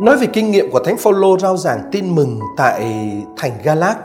Nói 0.00 0.16
về 0.16 0.26
kinh 0.26 0.50
nghiệm 0.50 0.70
của 0.70 0.80
Thánh 0.84 0.96
Phaolô 0.96 1.38
rao 1.38 1.56
giảng 1.56 1.80
tin 1.92 2.14
mừng 2.14 2.40
tại 2.56 2.82
thành 3.36 3.52
Galat 3.62 3.98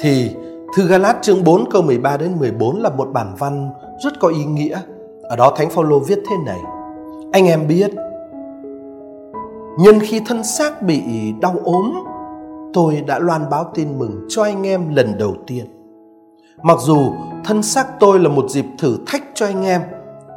thì 0.00 0.36
thư 0.76 0.86
Galat 0.86 1.16
chương 1.22 1.44
4 1.44 1.70
câu 1.70 1.82
13 1.82 2.16
đến 2.16 2.36
14 2.38 2.82
là 2.82 2.90
một 2.90 3.08
bản 3.12 3.34
văn 3.38 3.70
rất 4.04 4.20
có 4.20 4.28
ý 4.28 4.44
nghĩa. 4.44 4.78
Ở 5.22 5.36
đó 5.36 5.52
Thánh 5.56 5.70
Phaolô 5.70 5.98
viết 5.98 6.18
thế 6.30 6.36
này: 6.46 6.58
Anh 7.32 7.46
em 7.46 7.68
biết 7.68 7.90
nhân 9.78 10.00
khi 10.00 10.20
thân 10.26 10.44
xác 10.44 10.82
bị 10.82 11.02
đau 11.40 11.54
ốm, 11.64 11.92
tôi 12.72 13.04
đã 13.06 13.18
loan 13.18 13.50
báo 13.50 13.64
tin 13.74 13.98
mừng 13.98 14.26
cho 14.28 14.42
anh 14.42 14.66
em 14.66 14.94
lần 14.94 15.18
đầu 15.18 15.34
tiên. 15.46 15.66
Mặc 16.62 16.78
dù 16.80 17.12
thân 17.44 17.62
xác 17.62 18.00
tôi 18.00 18.18
là 18.18 18.28
một 18.28 18.50
dịp 18.50 18.66
thử 18.78 18.98
thách 19.06 19.22
cho 19.34 19.46
anh 19.46 19.64
em, 19.64 19.80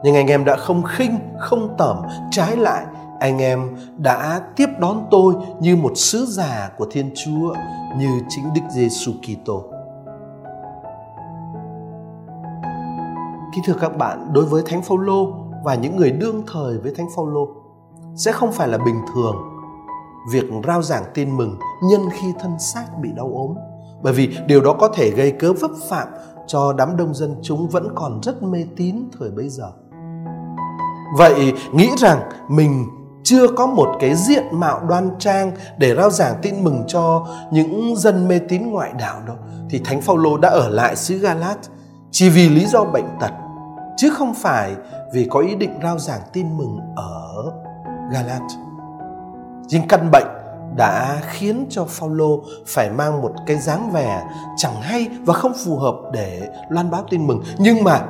nhưng 0.03 0.15
anh 0.15 0.27
em 0.27 0.45
đã 0.45 0.55
không 0.55 0.83
khinh, 0.83 1.15
không 1.39 1.75
tởm, 1.77 1.97
trái 2.31 2.57
lại 2.57 2.85
anh 3.25 3.41
em 3.41 3.75
đã 3.97 4.41
tiếp 4.55 4.69
đón 4.79 5.07
tôi 5.11 5.33
như 5.59 5.75
một 5.75 5.91
sứ 5.95 6.25
giả 6.25 6.71
của 6.77 6.87
Thiên 6.91 7.11
Chúa 7.15 7.53
như 7.97 8.09
chính 8.29 8.53
Đức 8.53 8.61
Giêsu 8.75 9.11
Kitô. 9.11 9.63
Kính 13.53 13.63
thưa 13.65 13.73
các 13.81 13.97
bạn, 13.97 14.33
đối 14.33 14.45
với 14.45 14.63
Thánh 14.65 14.81
Phaolô 14.81 15.33
và 15.63 15.75
những 15.75 15.95
người 15.95 16.11
đương 16.11 16.43
thời 16.53 16.77
với 16.77 16.93
Thánh 16.95 17.07
Phaolô 17.15 17.47
sẽ 18.15 18.31
không 18.31 18.51
phải 18.51 18.67
là 18.67 18.77
bình 18.77 19.01
thường 19.13 19.35
việc 20.31 20.43
rao 20.67 20.81
giảng 20.81 21.03
tin 21.13 21.37
mừng 21.37 21.57
nhân 21.89 22.01
khi 22.11 22.27
thân 22.39 22.59
xác 22.59 22.85
bị 23.01 23.09
đau 23.15 23.31
ốm 23.33 23.55
bởi 24.03 24.13
vì 24.13 24.37
điều 24.47 24.61
đó 24.61 24.75
có 24.79 24.87
thể 24.87 25.09
gây 25.09 25.31
cớ 25.31 25.53
vấp 25.53 25.71
phạm 25.89 26.07
cho 26.47 26.73
đám 26.73 26.97
đông 26.97 27.13
dân 27.13 27.35
chúng 27.41 27.67
vẫn 27.67 27.87
còn 27.95 28.19
rất 28.23 28.43
mê 28.43 28.65
tín 28.75 28.95
thời 29.19 29.31
bấy 29.31 29.49
giờ. 29.49 29.71
Vậy 31.17 31.53
nghĩ 31.73 31.89
rằng 31.97 32.19
mình 32.49 32.85
chưa 33.25 33.47
có 33.47 33.65
một 33.65 33.95
cái 33.99 34.15
diện 34.15 34.43
mạo 34.51 34.79
đoan 34.87 35.09
trang 35.19 35.51
để 35.77 35.95
rao 35.95 36.09
giảng 36.09 36.35
tin 36.41 36.63
mừng 36.63 36.83
cho 36.87 37.27
những 37.51 37.95
dân 37.97 38.27
mê 38.27 38.39
tín 38.39 38.71
ngoại 38.71 38.91
đạo 38.99 39.21
đâu 39.27 39.37
thì 39.69 39.81
thánh 39.85 40.01
phaolô 40.01 40.37
đã 40.37 40.49
ở 40.49 40.69
lại 40.69 40.95
xứ 40.95 41.17
Galat 41.17 41.57
chỉ 42.11 42.29
vì 42.29 42.49
lý 42.49 42.65
do 42.65 42.83
bệnh 42.83 43.07
tật, 43.19 43.31
chứ 43.97 44.09
không 44.09 44.33
phải 44.33 44.75
vì 45.13 45.27
có 45.29 45.39
ý 45.39 45.55
định 45.55 45.79
rao 45.83 45.99
giảng 45.99 46.21
tin 46.33 46.57
mừng 46.57 46.79
ở 46.95 47.51
Galat. 48.11 48.41
Nhưng 49.67 49.87
căn 49.87 50.09
bệnh 50.11 50.27
đã 50.75 51.21
khiến 51.29 51.65
cho 51.69 51.85
Phaolô 51.85 52.39
phải 52.67 52.89
mang 52.89 53.21
một 53.21 53.31
cái 53.45 53.57
dáng 53.57 53.91
vẻ 53.91 54.23
chẳng 54.57 54.81
hay 54.81 55.07
và 55.25 55.33
không 55.33 55.53
phù 55.65 55.77
hợp 55.77 55.95
để 56.13 56.49
loan 56.69 56.91
báo 56.91 57.03
tin 57.09 57.27
mừng. 57.27 57.43
Nhưng 57.57 57.83
mà 57.83 58.01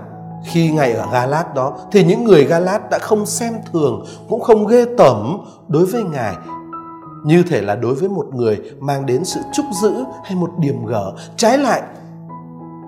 khi 0.43 0.71
ngày 0.71 0.93
ở 0.93 1.07
Galat 1.11 1.55
đó, 1.55 1.77
thì 1.91 2.03
những 2.03 2.23
người 2.23 2.43
Galat 2.43 2.89
đã 2.91 2.99
không 2.99 3.25
xem 3.25 3.53
thường, 3.73 4.05
cũng 4.29 4.41
không 4.41 4.67
ghê 4.67 4.85
tởm 4.97 5.37
đối 5.67 5.85
với 5.85 6.03
ngài. 6.03 6.35
Như 7.25 7.43
thể 7.43 7.61
là 7.61 7.75
đối 7.75 7.95
với 7.95 8.09
một 8.09 8.25
người 8.33 8.61
mang 8.79 9.05
đến 9.05 9.25
sự 9.25 9.39
trúc 9.53 9.65
giữ 9.81 9.93
hay 10.23 10.35
một 10.35 10.49
điểm 10.57 10.85
gở. 10.85 11.13
Trái 11.37 11.57
lại, 11.57 11.81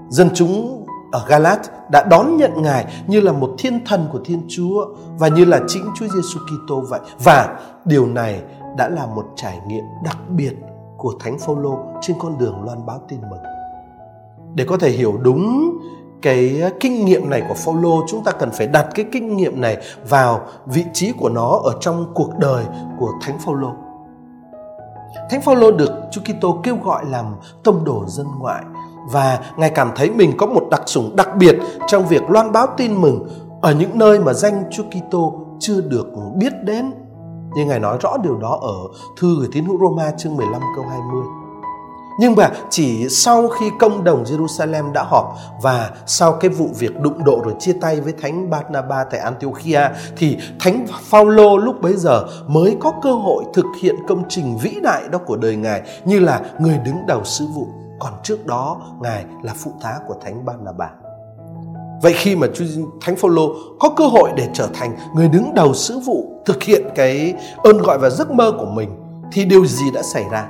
dân 0.09 0.30
chúng 0.34 0.86
ở 1.12 1.26
Galat 1.28 1.59
đã 1.92 2.04
đón 2.09 2.38
nhận 2.38 2.62
ngài 2.62 2.86
như 3.08 3.22
là 3.22 3.31
một 3.31 3.56
thiên 3.58 3.86
thần 3.86 4.08
của 4.11 4.20
Thiên 4.26 4.42
Chúa 4.50 4.86
và 5.20 5.28
như 5.28 5.45
là 5.45 5.59
chính 5.67 5.84
Chúa 5.95 6.06
Giêsu 6.08 6.39
Kitô 6.39 6.82
vậy. 6.89 7.00
Và 7.23 7.59
điều 7.86 8.08
này 8.08 8.42
đã 8.78 8.89
là 8.89 9.06
một 9.06 9.26
trải 9.36 9.59
nghiệm 9.67 9.84
đặc 10.04 10.17
biệt 10.30 10.54
của 10.98 11.14
Thánh 11.20 11.39
Phaolô 11.39 11.78
trên 12.02 12.17
con 12.20 12.38
đường 12.38 12.64
loan 12.66 12.86
báo 12.86 13.02
tin 13.08 13.20
mừng. 13.30 13.39
Để 14.56 14.66
có 14.67 14.78
thể 14.78 14.89
hiểu 14.89 15.14
đúng 15.22 15.78
cái 16.22 16.62
ờ, 16.62 16.70
kinh 16.80 17.06
nghiệm 17.06 17.30
này 17.30 17.44
của 17.48 17.54
Phaolô, 17.54 18.04
chúng 18.08 18.23
ta 18.23 18.32
cần 18.32 18.52
phải 18.52 18.68
đặt 18.68 18.88
cái 18.96 19.06
kinh 19.12 19.38
nghiệm 19.38 19.62
này 19.62 19.78
vào 20.10 20.42
vị 20.66 20.86
trí 20.94 21.12
của 21.12 21.30
nó 21.30 21.62
ở 21.64 21.73
trong 21.80 22.12
cuộc 22.14 22.38
đời 22.40 22.64
của 23.00 23.12
Thánh 23.22 23.40
Phaolô. 23.40 23.73
Thánh 25.30 25.42
Phaolô 25.42 25.72
được 25.72 25.92
Chúa 26.12 26.22
Kitô 26.22 26.60
kêu 26.64 26.78
gọi 26.84 27.06
làm 27.06 27.36
tông 27.64 27.84
đồ 27.84 28.06
dân 28.08 28.28
ngoại 28.40 28.64
và 29.12 29.40
ngài 29.58 29.70
cảm 29.70 29.92
thấy 29.95 30.12
mình 30.12 30.32
có 30.38 30.45
một 30.45 30.67
đặc 30.72 30.82
sủng 30.86 31.16
đặc 31.16 31.30
biệt 31.38 31.56
trong 31.88 32.06
việc 32.06 32.30
loan 32.30 32.52
báo 32.52 32.67
tin 32.77 33.02
mừng 33.02 33.27
ở 33.61 33.73
những 33.73 34.00
nơi 34.00 34.20
mà 34.20 34.33
danh 34.33 34.64
Chúa 34.72 34.83
Kitô 34.83 35.45
chưa 35.60 35.82
được 35.82 36.08
biết 36.36 36.54
đến. 36.64 36.92
Như 37.56 37.66
ngài 37.66 37.80
nói 37.80 37.98
rõ 38.02 38.17
điều 38.23 38.38
đó 38.38 38.60
ở 38.61 38.76
thư 39.20 39.39
gửi 39.39 39.48
tín 39.52 39.66
hữu 39.66 39.80
Roma 39.80 40.11
chương 40.17 40.36
15 40.36 40.61
câu 40.76 40.86
20. 40.89 41.23
Nhưng 42.20 42.36
mà 42.36 42.52
chỉ 42.70 43.10
sau 43.10 43.48
khi 43.48 43.66
công 43.80 44.04
đồng 44.04 44.23
Jerusalem 44.23 44.92
đã 44.92 45.04
họp 45.04 45.38
và 45.61 45.92
sau 46.05 46.33
cái 46.33 46.50
vụ 46.50 46.70
việc 46.80 47.00
đụng 47.00 47.23
độ 47.23 47.42
rồi 47.45 47.54
chia 47.60 47.73
tay 47.82 48.02
với 48.02 48.14
Thánh 48.22 48.50
Barnaba 48.50 49.04
tại 49.04 49.20
Antiochia, 49.20 49.89
thì 50.17 50.38
Thánh 50.60 50.86
Phaolô 51.02 51.58
lúc 51.58 51.82
bấy 51.82 51.94
giờ 51.94 52.23
mới 52.48 52.77
có 52.80 52.94
cơ 53.04 53.14
hội 53.14 53.44
thực 53.54 53.66
hiện 53.82 53.95
công 54.08 54.23
trình 54.30 54.58
vĩ 54.58 54.76
đại 54.83 55.04
đó 55.11 55.20
của 55.26 55.36
đời 55.36 55.56
Ngài, 55.56 55.82
như 56.06 56.20
là 56.20 56.42
người 56.60 56.77
đứng 56.86 57.06
đầu 57.08 57.23
sứ 57.23 57.45
vụ. 57.56 57.67
Còn 58.00 58.14
trước 58.23 58.45
đó, 58.45 58.82
Ngài 59.02 59.26
là 59.44 59.54
phụ 59.58 59.72
tá 59.82 59.94
của 60.08 60.16
Thánh 60.22 60.45
Barnaba. 60.45 60.89
Vậy 62.02 62.14
khi 62.14 62.36
mà 62.36 62.48
Thánh 63.02 63.16
Phaolô 63.16 63.54
có 63.80 63.89
cơ 63.89 64.08
hội 64.08 64.32
để 64.36 64.50
trở 64.54 64.67
thành 64.73 64.98
người 65.16 65.27
đứng 65.27 65.54
đầu 65.54 65.73
sứ 65.73 66.00
vụ 66.00 66.42
thực 66.45 66.64
hiện 66.64 66.82
cái 66.95 67.33
ơn 67.58 67.77
gọi 67.77 67.98
và 67.98 68.10
giấc 68.10 68.32
mơ 68.32 68.52
của 68.60 68.66
mình, 68.66 68.89
thì 69.32 69.45
điều 69.45 69.66
gì 69.66 69.92
đã 69.94 70.02
xảy 70.02 70.26
ra? 70.32 70.48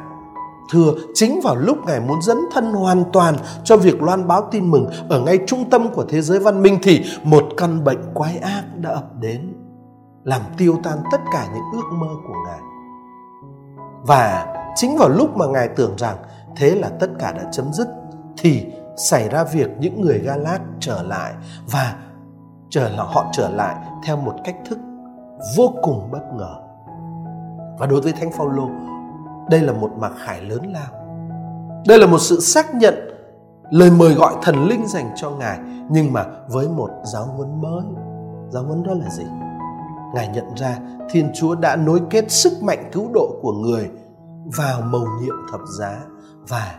Thưa, 0.72 0.92
chính 1.14 1.40
vào 1.44 1.56
lúc 1.56 1.78
Ngài 1.86 2.00
muốn 2.00 2.22
dấn 2.22 2.38
thân 2.52 2.74
hoàn 2.74 3.04
toàn 3.14 3.36
cho 3.64 3.78
việc 3.78 4.02
loan 4.02 4.28
báo 4.28 4.48
tin 4.52 4.72
mừng 4.72 4.90
ở 5.10 5.22
ngay 5.22 5.40
trung 5.48 5.70
tâm 5.70 5.90
của 5.94 6.06
thế 6.10 6.22
giới 6.22 6.40
văn 6.40 6.62
minh 6.62 6.80
thì 6.84 7.06
một 7.24 7.44
căn 7.58 7.84
bệnh 7.84 8.14
quái 8.14 8.38
ác 8.38 8.64
đã 8.78 8.90
ập 8.90 9.20
đến, 9.20 9.54
làm 10.24 10.42
tiêu 10.58 10.80
tan 10.84 10.98
tất 11.12 11.22
cả 11.32 11.48
những 11.54 11.64
ước 11.74 11.96
mơ 11.98 12.08
của 12.28 12.34
Ngài. 12.46 12.60
Và 14.04 14.56
chính 14.76 14.98
vào 14.98 15.10
lúc 15.10 15.38
mà 15.38 15.46
Ngài 15.46 15.68
tưởng 15.68 15.96
rằng 15.98 16.18
thế 16.56 16.76
là 16.76 16.90
tất 17.00 17.10
cả 17.20 17.32
đã 17.32 17.44
chấm 17.52 17.74
dứt 17.74 17.88
thì 18.38 18.66
xảy 18.98 19.30
ra 19.30 19.44
việc 19.44 19.70
những 19.80 20.02
người 20.02 20.20
Galat 20.20 20.62
trở 20.80 21.04
lại 21.04 21.34
và 21.72 21.96
trở 22.70 22.90
là 22.90 23.04
họ 23.04 23.26
trở 23.34 23.50
lại 23.50 23.76
theo 24.06 24.18
một 24.18 24.34
cách 24.44 24.56
thức 24.70 24.78
vô 25.58 25.74
cùng 25.82 26.12
bất 26.12 26.24
ngờ. 26.38 26.56
Và 27.80 27.86
đối 27.86 28.02
với 28.02 28.12
Thánh 28.12 28.32
Phaolô, 28.32 28.70
đây 29.50 29.62
là 29.62 29.74
một 29.74 29.92
mặc 29.98 30.12
khải 30.26 30.42
lớn 30.42 30.74
lao. 30.74 31.06
Đây 31.88 32.00
là 32.00 32.08
một 32.08 32.20
sự 32.20 32.40
xác 32.40 32.76
nhận 32.76 32.94
lời 33.72 33.92
mời 33.92 34.14
gọi 34.14 34.34
thần 34.42 34.68
linh 34.68 34.88
dành 34.88 35.10
cho 35.16 35.30
Ngài, 35.30 35.60
nhưng 35.90 36.14
mà 36.14 36.26
với 36.50 36.70
một 36.70 36.90
giáo 37.14 37.26
huấn 37.26 37.62
mới. 37.62 37.84
Giáo 38.50 38.64
huấn 38.64 38.84
đó 38.84 38.94
là 38.94 39.10
gì? 39.10 39.26
Ngài 40.16 40.28
nhận 40.28 40.56
ra 40.56 40.78
Thiên 41.10 41.32
Chúa 41.34 41.56
đã 41.56 41.76
nối 41.76 42.02
kết 42.10 42.32
sức 42.32 42.64
mạnh 42.64 42.90
cứu 42.92 43.10
độ 43.14 43.40
của 43.42 43.52
người 43.52 43.90
vào 44.58 44.82
mầu 44.82 45.06
nhiệm 45.22 45.36
thập 45.52 45.62
giá, 45.80 45.98
và 46.48 46.76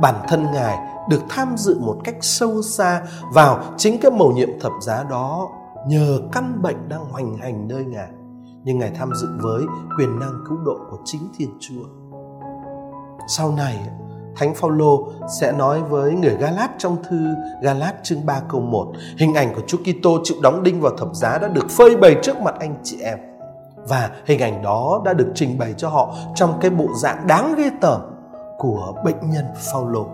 bản 0.00 0.14
thân 0.28 0.46
Ngài 0.52 0.78
được 1.08 1.22
tham 1.28 1.56
dự 1.56 1.78
một 1.80 1.96
cách 2.04 2.16
sâu 2.20 2.62
xa 2.62 3.02
vào 3.32 3.62
chính 3.76 4.00
cái 4.00 4.10
mầu 4.10 4.32
nhiệm 4.32 4.48
thập 4.60 4.72
giá 4.82 5.04
đó 5.10 5.48
nhờ 5.86 6.18
căn 6.32 6.62
bệnh 6.62 6.88
đang 6.88 7.04
hoành 7.04 7.36
hành 7.36 7.68
nơi 7.68 7.84
Ngài 7.84 8.08
nhưng 8.64 8.78
Ngài 8.78 8.90
tham 8.90 9.10
dự 9.14 9.28
với 9.38 9.64
quyền 9.98 10.18
năng 10.18 10.44
cứu 10.48 10.58
độ 10.64 10.76
của 10.90 10.98
chính 11.04 11.28
Thiên 11.38 11.50
Chúa. 11.60 11.84
Sau 13.28 13.52
này, 13.56 13.78
Thánh 14.36 14.54
Phaolô 14.54 15.08
sẽ 15.40 15.52
nói 15.52 15.82
với 15.82 16.12
người 16.12 16.36
Galat 16.36 16.70
trong 16.78 16.96
thư 17.08 17.26
Galat 17.62 17.94
chương 18.02 18.26
3 18.26 18.40
câu 18.48 18.60
1, 18.60 18.92
hình 19.18 19.34
ảnh 19.34 19.54
của 19.54 19.60
Chúa 19.66 19.78
Kitô 19.78 20.18
chịu 20.24 20.36
đóng 20.42 20.62
đinh 20.62 20.80
vào 20.80 20.92
thập 20.98 21.08
giá 21.14 21.38
đã 21.38 21.48
được 21.48 21.70
phơi 21.70 21.96
bày 21.96 22.16
trước 22.22 22.40
mặt 22.40 22.54
anh 22.60 22.76
chị 22.82 23.00
em. 23.00 23.18
Và 23.88 24.10
hình 24.26 24.40
ảnh 24.40 24.62
đó 24.62 25.02
đã 25.04 25.12
được 25.12 25.32
trình 25.34 25.58
bày 25.58 25.74
cho 25.76 25.88
họ 25.88 26.14
trong 26.34 26.58
cái 26.60 26.70
bộ 26.70 26.86
dạng 27.02 27.26
đáng 27.26 27.54
ghê 27.58 27.70
tởm 27.80 28.00
của 28.58 28.94
bệnh 29.04 29.30
nhân 29.30 29.44
Phaolô. 29.72 30.06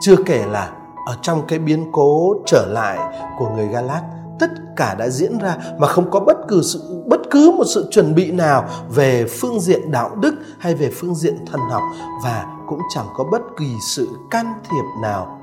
Chưa 0.00 0.16
kể 0.26 0.44
là 0.46 0.72
ở 1.06 1.16
trong 1.22 1.42
cái 1.48 1.58
biến 1.58 1.92
cố 1.92 2.34
trở 2.46 2.66
lại 2.72 2.98
của 3.38 3.48
người 3.48 3.66
Galat 3.66 4.02
tất 4.40 4.50
cả 4.76 4.94
đã 4.94 5.08
diễn 5.08 5.38
ra 5.38 5.56
mà 5.78 5.86
không 5.86 6.10
có 6.10 6.20
bất 6.20 6.36
cứ 6.48 6.62
sự, 6.62 7.04
bất 7.06 7.20
cứ 7.30 7.54
một 7.56 7.64
sự 7.74 7.88
chuẩn 7.90 8.14
bị 8.14 8.32
nào 8.32 8.68
về 8.88 9.26
phương 9.40 9.60
diện 9.60 9.90
đạo 9.90 10.14
đức 10.14 10.34
hay 10.58 10.74
về 10.74 10.90
phương 10.94 11.14
diện 11.14 11.46
thần 11.46 11.60
học 11.70 11.82
và 12.24 12.46
cũng 12.66 12.80
chẳng 12.94 13.06
có 13.14 13.24
bất 13.32 13.42
kỳ 13.58 13.74
sự 13.80 14.08
can 14.30 14.54
thiệp 14.70 15.02
nào 15.02 15.38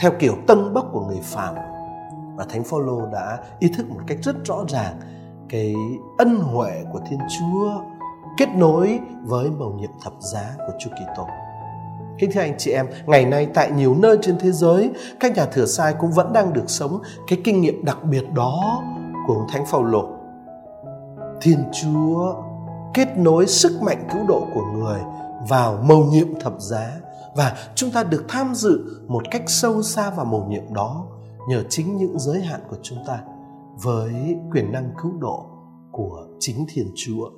theo 0.00 0.10
kiểu 0.18 0.34
tân 0.46 0.74
bốc 0.74 0.86
của 0.92 1.00
người 1.00 1.20
phàm. 1.22 1.54
Và 2.36 2.44
thánh 2.48 2.64
phaolô 2.64 3.06
đã 3.12 3.38
ý 3.58 3.68
thức 3.76 3.90
một 3.90 4.00
cách 4.06 4.18
rất 4.22 4.36
rõ 4.44 4.64
ràng 4.68 5.00
cái 5.48 5.74
ân 6.18 6.38
huệ 6.38 6.84
của 6.92 7.00
thiên 7.10 7.18
chúa 7.38 7.70
kết 8.36 8.48
nối 8.54 9.00
với 9.22 9.50
mầu 9.50 9.72
nhiệm 9.72 9.90
thập 10.02 10.12
giá 10.20 10.54
của 10.58 10.72
chúa 10.78 10.90
kitô. 10.90 11.26
Kính 12.18 12.30
thưa 12.32 12.40
anh 12.40 12.54
chị 12.58 12.70
em, 12.70 12.86
ngày 13.06 13.24
nay 13.24 13.48
tại 13.54 13.70
nhiều 13.70 13.94
nơi 13.94 14.18
trên 14.22 14.38
thế 14.38 14.50
giới, 14.52 14.90
các 15.20 15.36
nhà 15.36 15.46
thừa 15.46 15.66
sai 15.66 15.94
cũng 15.98 16.10
vẫn 16.10 16.32
đang 16.32 16.52
được 16.52 16.70
sống 16.70 17.00
cái 17.26 17.40
kinh 17.44 17.60
nghiệm 17.60 17.84
đặc 17.84 18.04
biệt 18.04 18.24
đó 18.34 18.82
của 19.26 19.34
ông 19.34 19.46
Thánh 19.48 19.66
Phaolô. 19.66 20.08
Thiên 21.40 21.58
Chúa 21.82 22.34
kết 22.94 23.08
nối 23.16 23.46
sức 23.46 23.82
mạnh 23.82 24.08
cứu 24.12 24.22
độ 24.28 24.46
của 24.54 24.64
người 24.74 25.00
vào 25.48 25.78
mầu 25.82 26.04
nhiệm 26.04 26.40
thập 26.40 26.60
giá 26.60 26.92
và 27.36 27.56
chúng 27.74 27.90
ta 27.90 28.04
được 28.04 28.24
tham 28.28 28.54
dự 28.54 29.02
một 29.06 29.22
cách 29.30 29.42
sâu 29.46 29.82
xa 29.82 30.10
vào 30.10 30.24
mầu 30.24 30.46
nhiệm 30.48 30.74
đó 30.74 31.06
nhờ 31.48 31.62
chính 31.68 31.96
những 31.96 32.18
giới 32.18 32.40
hạn 32.40 32.60
của 32.70 32.76
chúng 32.82 32.98
ta 33.06 33.20
với 33.82 34.36
quyền 34.52 34.72
năng 34.72 34.90
cứu 35.02 35.12
độ 35.20 35.46
của 35.92 36.26
chính 36.40 36.66
Thiên 36.68 36.92
Chúa. 36.96 37.30